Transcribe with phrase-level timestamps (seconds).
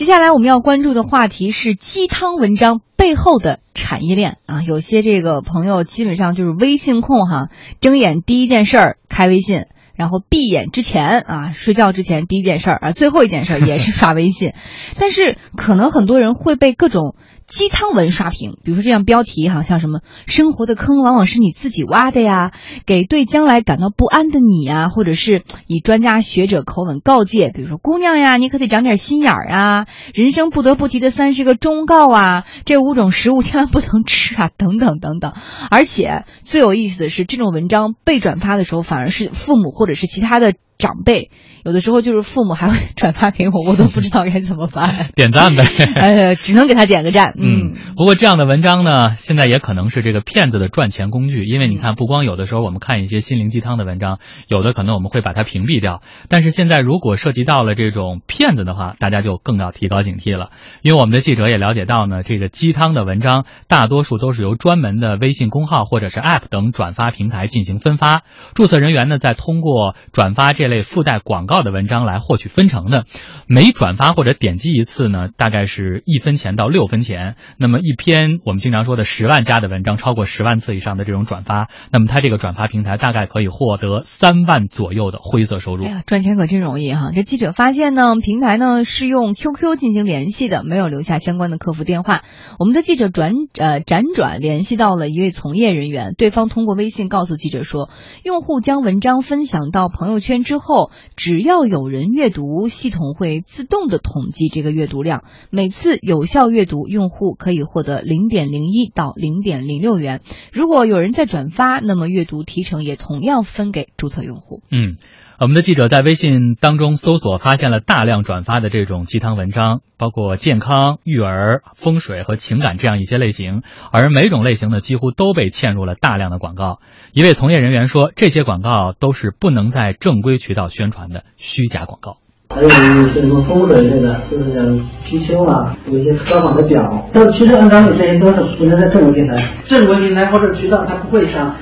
[0.00, 7.50] 接下来我们要关注的话题是鸡汤文章背后的产业链啊，有些这个朋友基本上就是微信控哈，
[7.82, 9.66] 睁眼第一件事儿开微信。
[9.94, 14.54] 然后闭眼之前啊，睡觉之前第一件事儿啊，最后一件事儿也是刷微信，
[14.98, 17.14] 但是可能很多人会被各种
[17.50, 22.52] 鸡汤文刷屏，比如说这样标题哈，像什么“生活的坑往往是你自己挖的呀”，
[22.86, 35.32] 给对将来感到不安的你啊， 或者是以专家学者口吻告诫，比如说姑娘呀，你可得长点心眼儿啊， 人生不得不提的三十个忠告啊，这五种食物千万不能吃啊， 等等等等。
[35.70, 39.70] 而且最有意思的是，这种文章被转发的时候，反而是父母。
[39.80, 41.30] 或者是其他的长辈，
[41.64, 45.06] 有的时候就是父母还会 转发给我，我都不知道该怎么办。
[45.14, 45.62] 点赞呗，
[45.94, 47.34] 呃，只能给他点个赞。
[47.38, 51.44] 嗯，不过这样的文章呢，现在也可能是这个骗子的赚钱工具。
[51.44, 56.00] 因为你看，不光有的时候我们看一些心灵鸡汤的文章，有的可能我们会把它屏蔽掉。
[56.28, 60.50] 但是现在如果涉及到了这种骗子的话，大家就更要提高警惕了。
[60.82, 68.22] 因为我们的记者也了解到呢，这个鸡汤的文章大多数都是由专门的微信公号或者是 App 等转发平台进行分发，
[68.54, 69.94] 注册人员呢再通过。
[70.12, 73.04] 转发这类附带广告的文章来获取分成的，
[73.46, 77.36] 每转发或者点击一次呢，大概是一分钱到六分钱。
[77.58, 85.84] 那么一篇我们经常说的十万加的文章，超过十万次以上的这种转发，那么它这个转发平台大概可以获得三万左右的灰色收入。
[86.06, 87.10] 赚钱可真容易哈！
[87.14, 92.22] 这记者发现呢，平台呢是用 QQ 进行联系的，没有留下相关的客服电话。
[92.58, 97.90] 我们的记者转呃辗转联系到了一位从业人员，对方通过微信告诉记者说，
[98.24, 99.90] 用户将文章分享到。
[99.90, 105.24] 朋友圈之，后只要有人阅读，系统会自动的统计这个阅读量。
[105.50, 110.20] 每次有效阅读，用户可以获得零点零一到零点零六元。
[110.52, 114.62] 如果有人在转发，那么阅读提成也同样分给注册用户。
[114.70, 114.96] 嗯。
[115.40, 126.80] 我们的记者在微信当中搜索，发现了大量转发的这种鸡汤文章，包括健康、育儿、风水和情感这样一些类型，而每种类型呢，几乎都被嵌入了大量的广告。
[127.14, 132.16] 一位从业人员说，这些广告都是不能在正规渠道宣传的虚假广告。
[132.50, 141.56] 还有一些什么风水类的，就是貔貅啊，有一些高仿的表，但其实按道理这些都是不能在正规平台、正规平台或者渠道，它不会像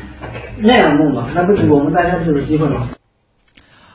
[0.59, 2.89] 那样弄嘛，那不是我们大家就有机会嘛。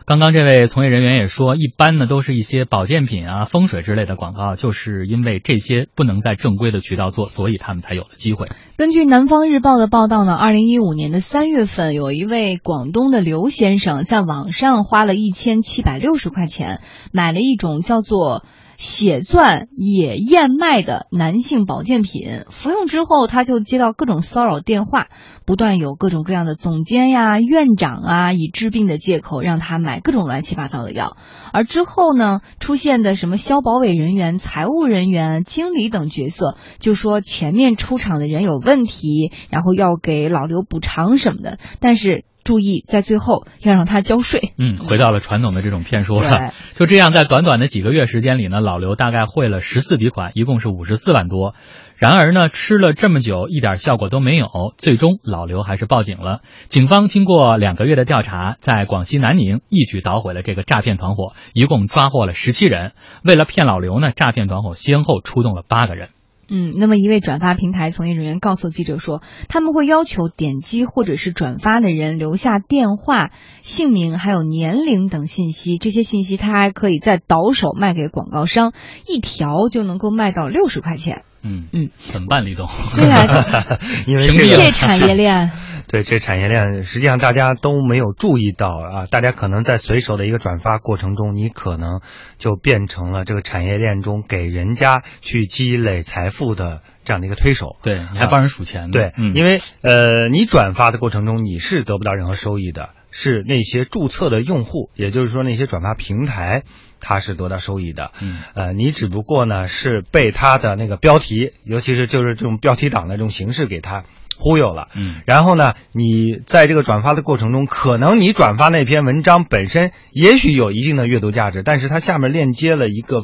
[0.05, 8.45] 刚刚这位从业人员也说，一般呢都是一些保健品啊、风水之类的广告，就是因为这些不能在正规的渠道做，所以他们才有了机会。
[8.75, 16.81] 根据南方日报的报道呢，二零一五年的三月份，有一位广东的刘先生在网上花了一千七百六十块钱，
[17.13, 18.43] 买了一种叫做。
[18.77, 25.07] 血钻野燕麦的男性保健品，服用之后他就接到各种骚扰电话，
[25.45, 31.17] 不断有各种各样的总监呀、院长啊，以治病的借口让他买各种乱七八糟的药。
[31.51, 42.25] 而之后呢，出现的什么消保委人员、财务人员、经理等角色，就说前面出场的人有问题，然后要给老刘补偿什么的，但是。
[42.43, 44.53] 注意，在最后要让他交税。
[44.57, 46.51] 嗯，回到了传统的这种骗术了。
[46.75, 51.55] 就这样，在短短的几个月时间里呢，老刘大概汇了十四笔款，一共是五十四万多。
[51.95, 54.47] 然而呢，吃了这么久，一点效果都没有。
[54.77, 56.41] 最终，老刘还是报警了。
[56.67, 62.91] 警方经过两个月的调查，在广西南宁一举捣毁了这个诈骗团伙，一共抓获了十七人。
[63.23, 66.09] 为了骗老刘呢，诈骗团伙先后出动了八个人。
[66.55, 73.31] 嗯，那么一位转发平台从业人员告诉记者说，他们会要求点击或者是转发的人留下电话、
[73.63, 78.71] 姓名还有年龄等信息，这些信息他还可以再倒手卖给广告商，
[79.07, 81.23] 一条就能够卖到六十块钱。
[81.41, 82.69] 嗯嗯，怎么办，李总？
[82.95, 85.51] 对啊， 因为这产业链。
[85.93, 89.05] 对这产业链，实际上大家都没有注意到啊！
[89.05, 92.01] 大家可能在随手的一个转发过程中，你可能
[92.39, 97.75] 就变成了这个产业链中给人家去积累财富的这样的一个推手。
[97.83, 98.89] 对，你还帮人数钱。
[98.89, 106.63] 对，因为呃，你转发的过程中你是得不到任何收益的，是那些注册的用户，也就是说那些转发平台，
[106.99, 108.09] 它是得到收益的。
[108.19, 114.05] 嗯，呃，你只不过呢是被他的那个标题，尤其是就是这种标题党的这种形式给他。
[114.37, 123.23] 忽悠了，嗯，然后呢，你在这个转发的过程中，可能你转发那篇文章本身也许有一定的阅读价值，但是它下面链接了一个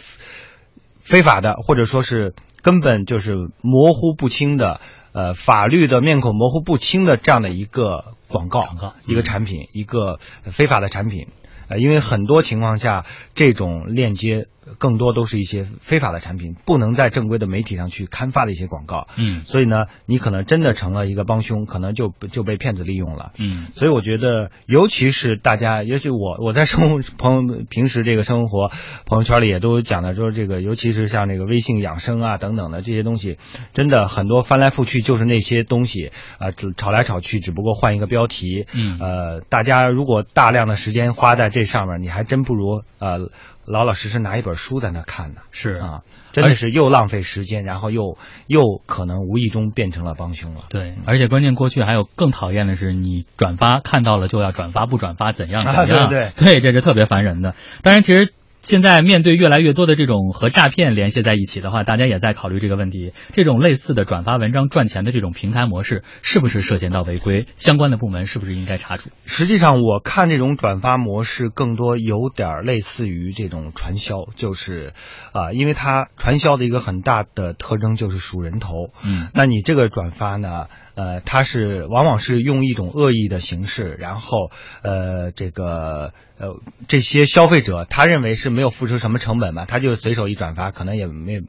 [1.02, 4.80] 非法的，或者说是根本就是模糊不清的，
[5.12, 11.28] 呃，法律的面孔模糊不清的这样的一个广告，广告一个产品，一个非法的产品。
[11.70, 13.06] 呃，因为很多情况下
[13.36, 14.48] 这种链接。
[14.78, 19.08] 更多都是一些非法的产品，不能在正规的媒体上去刊发的一些广告。
[19.16, 23.32] 嗯，所以呢，你可能真的成了一个帮凶，可能就就被骗子利用了。
[23.40, 28.70] 嗯，所以我觉得，尤其是大家，尤其我我在生活朋友平时这个生活
[29.08, 33.40] 朋友圈里也都讲的，说这个，尤其是像这个微信养生啊等等的这些东西，
[33.74, 38.68] 真的很多翻来覆去就是那些东西啊，吵来吵去，只不过换一个标题。
[38.74, 43.30] 嗯，呃，大家如果大量的时间花在这上面，你还真不如呃。
[43.66, 46.02] 老老实实拿一本书在那看呢，是啊，
[46.32, 48.18] 真的是又浪费时间，然后又
[48.48, 50.62] 又可能无意中变成了帮凶了。
[50.70, 56.10] 对，而且关键过去还有更讨厌的是，你转发看到了就要转发，不转发怎样怎样？
[56.10, 57.54] 对对，这是特别烦人的。
[57.84, 58.34] 当然，其实。
[58.62, 63.14] 现在面对越来越多的这种和诈骗联系在一起的话，大家也在考虑这个问题。
[63.34, 67.48] 这种类似的转发文章赚钱的这种平台模式，是不是涉嫌到违规？
[67.56, 69.10] 相关的部门是不是应该查处？
[69.26, 74.94] 实际上，我看这种转发模式更多有点类似于这种传销，就是
[75.32, 78.90] 啊，因为它传销的一个很大的特征就是数人头。
[79.04, 80.66] 嗯，那你这个转发呢？
[80.96, 84.52] 呃，它是往往是用一种恶意的形式，然后
[84.84, 91.42] 呃，这个呃，这些消费者他认为是没有付出什么成本嘛，他就随手一转发，可能也没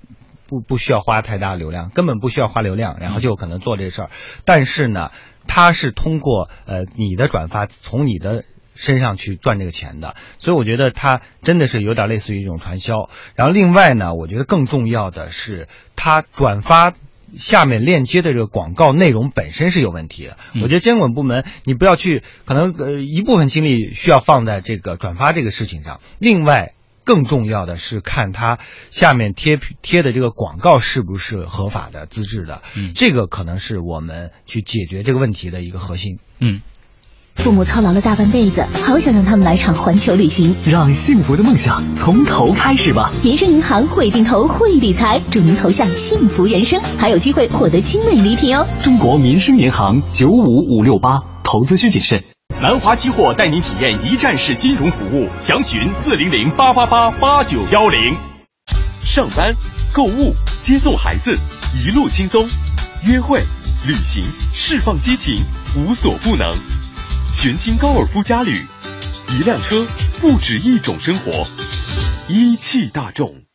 [0.48, 4.10] 不不需要花太大流量，根本不需要花流量，然后就可能做这事儿。
[4.44, 5.10] 但是呢，
[5.46, 8.44] 他是通过呃你的转发从你的
[8.74, 13.08] 身上去赚这个钱的，所以我觉得他真的是有点类似于一种传销。
[13.36, 16.94] 然后另外呢，我觉得更重要的是他转发。
[17.36, 26.74] 下面链接的这个广告内容本身是有问题的，我觉得监管部门你不要去，可能呃一部分精力需要放在这个转发这个事情上，另外
[27.04, 28.58] 更重要的是看它
[28.90, 32.62] 下面贴贴的这个广告是不是合法的、资质的，
[32.94, 36.18] 这个可能是我们去解决这个问题的一个核心。
[36.38, 36.62] 嗯。
[37.42, 43.10] 父母操劳了大半辈子，好想让他们来场环球旅行，让幸福的梦想从头开始吧！
[43.24, 48.66] 民生银行会定投会理财，祝您投向幸福人生，还有机会获得精美礼品哦！
[48.82, 52.22] 中国民生银行九五五六八，投资需谨慎。
[52.60, 58.14] 南华期货带您体验一站式金融服务，详询四零零八八八八九幺零。
[59.02, 59.54] 上班、
[59.94, 61.38] 购物、接送孩子，
[61.82, 62.46] 一路轻松；
[63.06, 63.40] 约会、
[63.86, 64.22] 旅行，
[64.52, 65.42] 释放激情，
[65.74, 66.46] 无所不能。
[67.32, 68.66] 全新高尔夫嘉旅，
[69.28, 69.86] 一辆车
[70.20, 71.46] 不止一种生活，
[72.28, 73.49] 一汽大众。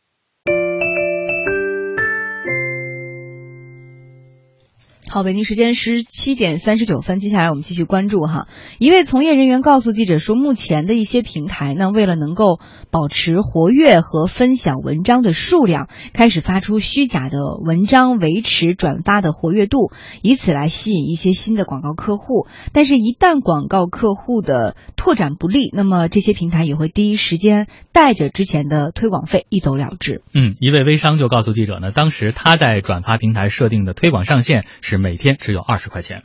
[5.16, 8.48] 好，北京时间十七点三十九分，接下来我们继续关注哈。
[8.78, 12.60] 一位从业人员告诉记者说，目前的一些平台呢，为了能够
[12.90, 19.90] 保持活跃和分享文章的数量，开始发出虚假的文章，维持转发的活跃度，
[20.20, 22.46] 以此来吸引一些新的广告客户。
[22.74, 30.20] 但是，一旦广告客户的拓展不利，那么这些平台也会第一时间带着之前的推广费一走了之。
[30.34, 35.05] 嗯，一位微商就告诉记者呢，当时他在转发平台设定的推广上限是。
[35.06, 36.20] 每天只有二十块钱，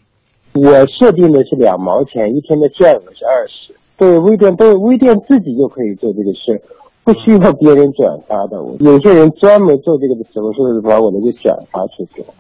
[0.54, 6.60] 我设定的是两毛钱一天的价额是二十，对微店，对微店自己就可以做这个事，
[7.04, 8.58] 不需要别人转发的。
[8.80, 12.34] 有些人专门做这个的时候，是把我的就转发出去了。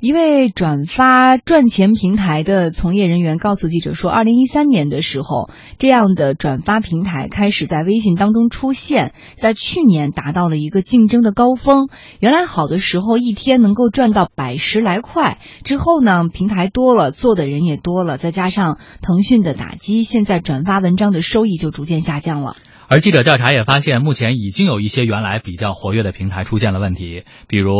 [0.00, 5.48] 一位转发赚钱平台的从业人员告诉记者说，二零一三年的时候，
[5.78, 11.88] 这样的转发平台开始在微信当中出现，在去年达到了一个竞争的高峰。
[12.20, 22.54] 原来好的时候一天能够赚到百十来块，之后呢，平台多了，做的人也多了，再加上腾讯的打击，现在转发文章的收益就逐渐下降了。
[22.88, 27.72] 而记者调查也发现，目前已经有一些原来比较活跃的平台出现了问题，比如。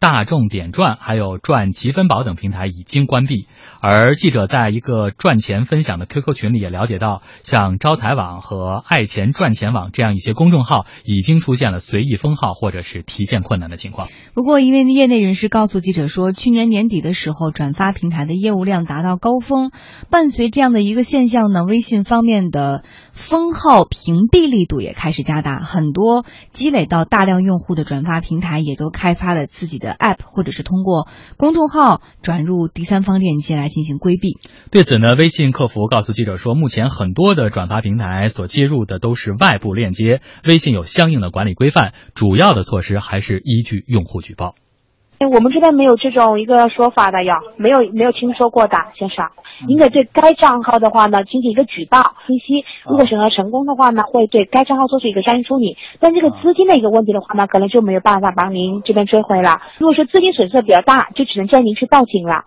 [0.00, 3.46] 大众点赚还有赚积分宝等平台已经关闭，
[3.80, 14.08] 而记者在一个赚钱分享的 QQ 群里也了解到，像招财网和爱钱赚钱网这样一些公众号已经出现了随意封号或者是提现困难的情况。
[14.34, 19.72] 不过，一位业内人士告诉记者说，去年年底的时候，转发平台的业务量达到高峰，
[20.10, 29.87] 伴随这样的一个现象呢，微信方面的封号屏蔽力度也开始加大，很多积累到大量用户的转发平台也都开发了自己的。
[29.92, 34.38] App 或者是通过公众号转入第三方链接来进行规避。
[34.70, 44.54] 对此呢，微信客服告诉记者说，目前很多的转发平台所接入的都是外部链接，微信有相应的管理规范，主要的措施还是依据用户举报。
[45.26, 49.28] 我们这边没有这种一个说法的呀，没有没有听说过的，先生。
[49.66, 55.76] 您得对该账号的话呢进行一个举报信息，如果审核成功的话呢，会对该账号做出一个相应处理。
[55.98, 59.60] 但这个资金的一个问题的话呢，可能就没有办法帮您这边追回了。
[59.78, 62.44] 如果说资金损失比较大，就只能建议您去报警了。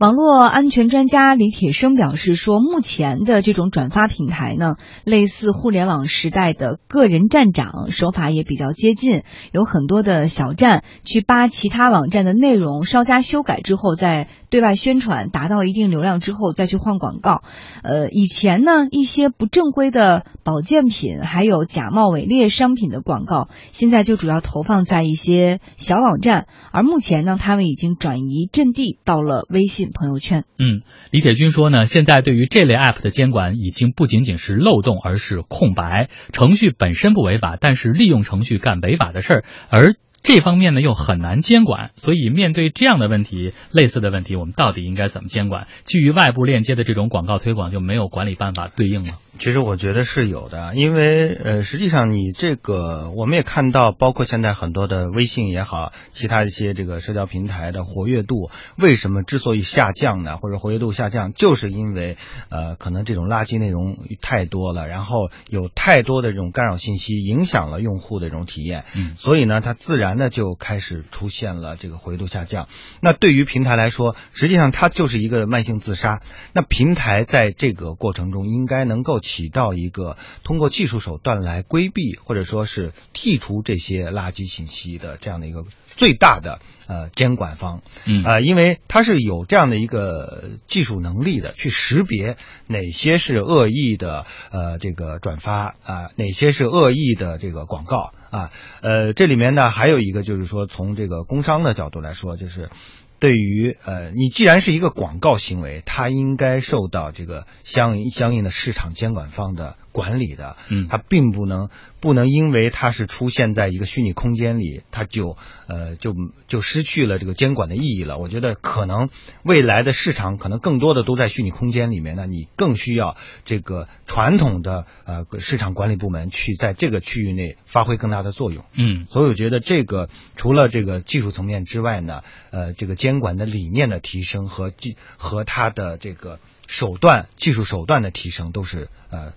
[0.00, 9.24] 网络安全专家李铁生表示说，目前的这种转发平台呢，类似互联网时代的个人站长，手法也比较接近。
[9.52, 17.42] 有很多的小站去扒其他网站的内容，稍加修改之后再对外宣传，达到一定流量之后再去换广告。
[17.82, 29.90] 呃，以前呢，一些不正规的保健品，还有假冒伪劣商品的广告，现在就主要投放在一些小网站，而目前呢，他们已经转移阵地到了微信。
[29.94, 36.08] 朋友圈，嗯，李铁军说呢，现在对于这类 app 的监管已经不仅仅是漏洞，而是空白。
[36.32, 41.90] 程序本身不违法，但是利用程序干违法的事儿，而这方面呢又很难监管。
[41.96, 45.66] 所以面对这样的问题，类似的问题，我们到底应该怎么监管？
[45.84, 49.18] 基于外部链接的这种广告推广就没有管理办法对应吗？
[49.38, 60.36] 其实我觉得是有的，因为呃，实际上你这个我们也看到，包括现在很多的微信也好，其他一些这个社交平台的活跃度，为什么之所以下降呢？
[60.36, 62.18] 或者活跃度下降，就是因为
[62.50, 72.68] 呃，可能这种垃圾内容太多了，然后有太多的这种干扰信息，影响了用户的这种体验，嗯，所以呢，它自然的就开始出现了这个活跃度下降。
[73.00, 76.20] 那对于平台来说，实际上它就是一个慢性自杀。
[76.52, 79.18] 那平台在这个过程中应该能够。
[79.30, 85.64] 起到一个通过技术手段来规避或者说是剔除这些垃圾信息的这样的一个
[85.96, 102.70] 最大的呃监管方，嗯呃，因为它是有这样的一个技术能力的，去识别哪些是恶意的呃这个转发啊，哪些是恶意的这个广告啊，呃，这里面呢还有一个就是说从这个工商的角度来说，就是。
[103.18, 109.76] 对于呃，你既然是一个广告行为，它应该受到这个相应相应的市场监管方的。
[109.92, 111.68] 管理的，嗯，它并不能
[112.00, 116.14] 不能因为它是出现在一个虚拟空间里，它就呃就
[116.46, 118.18] 就失去了这个监管的意义了。
[118.18, 119.08] 我觉得可能
[119.42, 128.64] 未来的市场可能更多的都在虚拟空间里面，那你更需要这个传统的呃市场管理部门去在这个区域内发挥更大的作用。
[128.74, 136.38] 嗯，所以我觉得这个除了这个技术层面之外呢，呃，这个监管的理念的提升和技和它的这个。
[136.70, 139.32] 手段、技术手段的提升都是呃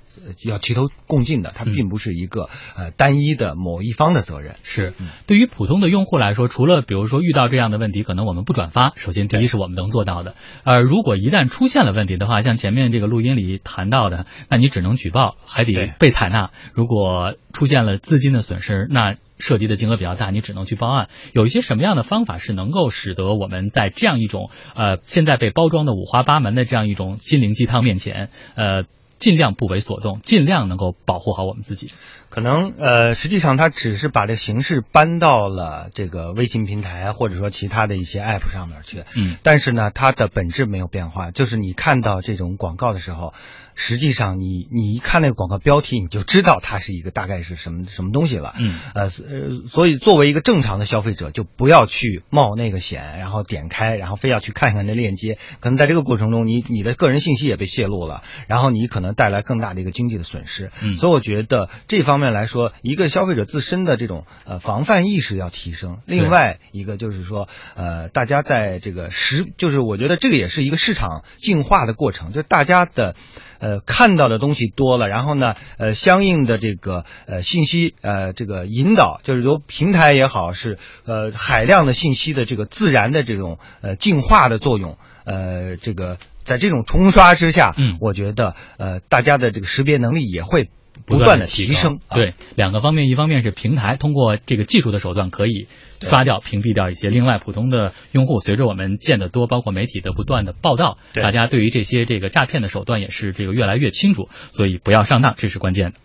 [0.46, 2.48] 要齐头共进的，它并不是一个
[2.78, 4.56] 呃单一的某一方的责任。
[4.62, 4.94] 是，
[5.26, 10.36] 对于普通的用户来说，除了比如说遇到这样的问题，可能我们不转发，首先第一是我们能做到的。
[10.64, 16.52] 呃，如果一旦出现了问题的话，像前面这个录音里谈到的，那你只能举报，还得被采纳。
[16.76, 21.10] 如果出现了资金的损失，那涉及的金额比较大，你只能去报案。
[21.34, 28.84] 有一些什么样的方法是能够使得我们在这样一种呃现在被包装的五花八门的这样一种心灵鸡汤面前，呃，
[29.24, 31.94] 尽量不为所动，尽量能够保护好我们自己？
[32.30, 39.04] 可能呃，实际上他只是把这形式搬到了这个微信平台或者说其他的一些 app 上面去。
[39.16, 43.34] 嗯，但是呢，它的本质没有变化，就是你看到这种广告的时候。
[43.76, 48.54] 实际上，你你一看那个广告标题，你就知道它是一个大概是什么什么东西了。
[48.60, 55.40] 嗯，呃呃，所以作为一个正常的消费者，就不要去冒那个险，然后点开，然后非要去看看那链接。
[55.60, 60.72] 可能在这个过程中，你你的个人信息也被泄露了，然后你可能带来更大的一个经济的损失。
[60.82, 66.00] 嗯，所以我觉得这方面来说，一个消费者自身的这种呃防范意识要提升。
[66.06, 73.16] 另外一个就是说，呃，大家在这个实，就是我觉得这个也是一个市场进化的过程，就是大家的。
[73.64, 90.70] 呃，看到的东西多了，然后呢，呃，相应的这个呃信息呃这个引导，就是由平台也好，是呃海量的信息的这个自然的这种呃净化的作用，呃，这个在这种冲刷之下，嗯，我觉得呃大家的这个识别能力也会
[91.06, 92.02] 不断的提升。
[92.14, 95.68] 对，两个方面，一方面是平台通过这个技术的手段可以。
[96.04, 97.10] 刷掉、屏蔽掉一些。
[97.10, 104.28] 另外，普通的用户随着我们见得多，包括媒体的不断的报道，大家对于这些这个诈骗的手段也是这个越来越清楚。
[104.52, 106.04] 所以不要上当，这是关键的。